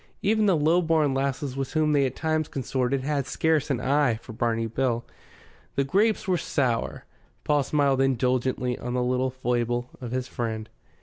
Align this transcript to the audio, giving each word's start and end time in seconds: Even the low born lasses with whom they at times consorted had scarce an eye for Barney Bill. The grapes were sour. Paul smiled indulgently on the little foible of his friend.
Even 0.23 0.47
the 0.47 0.57
low 0.57 0.81
born 0.81 1.13
lasses 1.13 1.55
with 1.55 1.73
whom 1.73 1.93
they 1.93 2.07
at 2.07 2.15
times 2.15 2.47
consorted 2.47 3.01
had 3.03 3.27
scarce 3.27 3.69
an 3.69 3.79
eye 3.79 4.15
for 4.15 4.33
Barney 4.33 4.65
Bill. 4.65 5.05
The 5.75 5.83
grapes 5.83 6.27
were 6.27 6.39
sour. 6.39 7.05
Paul 7.43 7.61
smiled 7.61 8.01
indulgently 8.01 8.79
on 8.79 8.95
the 8.95 9.03
little 9.03 9.29
foible 9.29 9.91
of 10.01 10.09
his 10.09 10.27
friend. 10.27 10.69